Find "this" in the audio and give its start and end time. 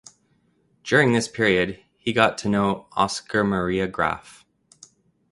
1.13-1.27